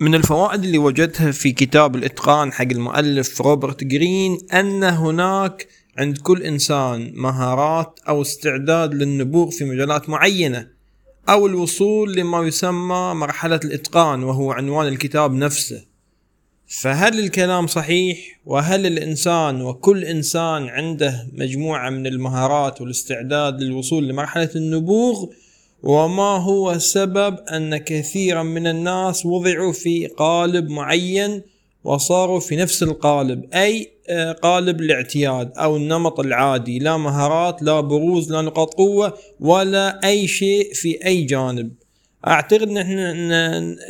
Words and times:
من 0.00 0.14
الفوائد 0.14 0.64
اللي 0.64 0.78
وجدتها 0.78 1.30
في 1.30 1.52
كتاب 1.52 1.96
الإتقان 1.96 2.52
حق 2.52 2.64
المؤلف 2.64 3.40
روبرت 3.40 3.84
جرين 3.84 4.38
أن 4.52 4.84
هناك 4.84 5.68
عند 5.98 6.18
كل 6.18 6.42
إنسان 6.42 7.12
مهارات 7.14 8.00
أو 8.08 8.22
استعداد 8.22 8.94
للنبوغ 8.94 9.50
في 9.50 9.64
مجالات 9.64 10.08
معينة 10.08 10.68
أو 11.28 11.46
الوصول 11.46 12.12
لما 12.12 12.46
يسمى 12.46 13.14
مرحلة 13.14 13.60
الإتقان 13.64 14.22
وهو 14.22 14.52
عنوان 14.52 14.88
الكتاب 14.88 15.34
نفسه. 15.34 15.84
فهل 16.66 17.18
الكلام 17.18 17.66
صحيح؟ 17.66 18.40
وهل 18.46 18.86
الإنسان 18.86 19.62
وكل 19.62 20.04
إنسان 20.04 20.68
عنده 20.68 21.26
مجموعة 21.32 21.90
من 21.90 22.06
المهارات 22.06 22.80
والاستعداد 22.80 23.60
للوصول 23.60 24.08
لمرحلة 24.08 24.50
النبوغ؟ 24.56 25.26
وما 25.82 26.36
هو 26.36 26.78
سبب 26.78 27.38
أن 27.52 27.76
كثيرا 27.76 28.42
من 28.42 28.66
الناس 28.66 29.26
وضعوا 29.26 29.72
في 29.72 30.06
قالب 30.06 30.70
معين 30.70 31.42
وصاروا 31.84 32.40
في 32.40 32.56
نفس 32.56 32.82
القالب 32.82 33.54
أي 33.54 33.90
آه، 34.08 34.32
قالب 34.32 34.80
الاعتياد 34.80 35.52
أو 35.56 35.76
النمط 35.76 36.20
العادي 36.20 36.78
لا 36.78 36.96
مهارات 36.96 37.62
لا 37.62 37.80
بروز 37.80 38.32
لا 38.32 38.42
نقاط 38.42 38.74
قوة 38.74 39.14
ولا 39.40 40.00
أي 40.04 40.28
شيء 40.28 40.74
في 40.74 41.06
أي 41.06 41.22
جانب. 41.22 41.72
أعتقد 42.26 42.62
إن 42.68 42.76
إحنا 42.76 43.10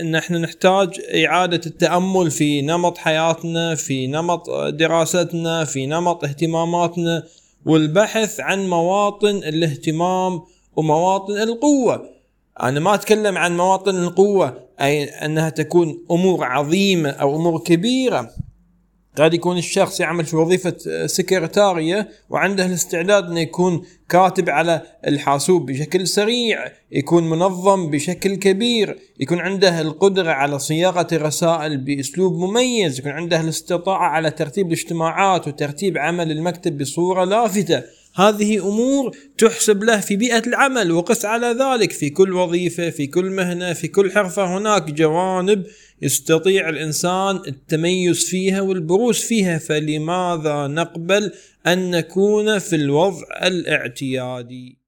إن 0.01 0.15
إحنا 0.15 0.38
نحتاج 0.38 1.01
إعادة 1.27 1.60
التأمل 1.66 2.30
في 2.30 2.62
نمط 2.62 2.98
حياتنا 2.98 3.74
في 3.74 4.07
نمط 4.07 4.51
دراستنا 4.51 5.65
في 5.65 5.87
نمط 5.87 6.24
اهتماماتنا 6.24 7.23
والبحث 7.66 8.41
عن 8.41 8.68
مواطن 8.68 9.37
الاهتمام 9.37 10.41
ومواطن 10.77 11.37
القوة. 11.37 12.10
أنا 12.62 12.80
ما 12.80 12.95
أتكلم 12.95 13.38
عن 13.38 13.56
مواطن 13.56 13.97
القوة 13.97 14.59
أي 14.80 15.05
أنها 15.05 15.51
تكون 15.51 16.05
أمور 16.10 16.45
عظيمة 16.45 17.10
أو 17.10 17.37
أمور 17.37 17.60
كبيرة. 17.60 18.30
قد 19.16 19.35
يكون 19.35 19.59
الشخص 19.59 20.01
يعمل 20.01 20.24
في 20.24 20.37
وظيفة 20.37 20.76
سكرتارية 21.07 22.09
وعنده 22.30 22.66
الاستعداد 22.66 23.24
إنه 23.24 23.41
يكون 23.41 23.82
كاتب 24.09 24.51
على 24.51 24.82
الحاسوب 25.07 25.66
بشكل 25.66 26.07
سريع، 26.07 26.65
يكون 26.93 27.30
منظم 27.30 27.91
بشكل 27.91 28.35
كبير، 28.35 28.98
يكون 29.21 29.38
عنده 29.38 29.80
القدرة 29.80 30.30
على 30.30 30.59
صياغة 30.59 31.07
الرسائل 31.13 31.76
بأسلوب 31.76 32.35
مميز، 32.35 32.98
يكون 32.98 33.13
عنده 33.13 33.41
الاستطاعة 33.41 34.09
على 34.09 34.30
ترتيب 34.30 34.66
الاجتماعات 34.66 35.48
وترتيب 35.48 35.98
عمل 35.98 36.30
المكتب 36.30 36.79
بصورة 36.79 37.24
لافتة، 37.24 37.82
هذه 38.15 38.69
أمور 38.69 39.16
تحسب 39.39 39.85
له 39.85 40.01
في 40.01 40.16
بيئة 40.16 40.47
العمل 40.47 40.93
وقس 40.93 41.25
على 41.25 41.47
ذلك. 41.47 41.93
في 41.93 42.11
كل 42.11 42.33
وظيفة 42.33 42.91
في 42.91 43.07
كل 43.07 43.25
مهنة 43.30 43.73
في 43.73 43.89
كل 43.89 44.13
حرفة 44.13 44.59
هناك 44.59 44.91
جوانب 44.91 45.66
يستطيع 46.03 46.69
الإنسان 46.69 47.37
التميز 47.37 48.25
فيها 48.25 48.61
والبروز 48.61 49.19
فيها. 49.19 49.59
فلماذا 49.59 50.66
نقبل 50.66 51.33
أن 51.66 51.91
نكون 51.91 52.59
في 52.59 52.77
الوضع 52.77 53.27
الاعتيادي؟ 53.43 54.79